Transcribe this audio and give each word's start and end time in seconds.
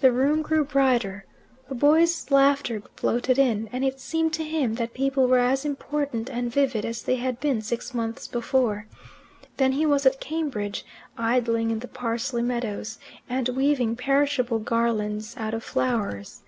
The 0.00 0.12
room 0.12 0.40
grew 0.40 0.64
brighter. 0.64 1.26
A 1.68 1.74
boy's 1.74 2.30
laughter 2.30 2.82
floated 2.94 3.38
in, 3.38 3.68
and 3.70 3.84
it 3.84 4.00
seemed 4.00 4.32
to 4.32 4.44
him 4.44 4.76
that 4.76 4.94
people 4.94 5.26
were 5.28 5.40
as 5.40 5.62
important 5.66 6.30
and 6.30 6.50
vivid 6.50 6.86
as 6.86 7.02
they 7.02 7.16
had 7.16 7.38
been 7.38 7.60
six 7.60 7.92
months 7.92 8.26
before. 8.26 8.86
Then 9.58 9.72
he 9.72 9.84
was 9.84 10.06
at 10.06 10.20
Cambridge, 10.20 10.86
idling 11.18 11.70
in 11.70 11.80
the 11.80 11.86
parsley 11.88 12.40
meadows, 12.40 12.98
and 13.28 13.50
weaving 13.50 13.94
perishable 13.96 14.58
garlands 14.58 15.34
out 15.36 15.52
of 15.52 15.62
flowers. 15.62 16.40